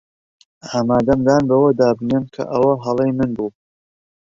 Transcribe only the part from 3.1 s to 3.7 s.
من بوو.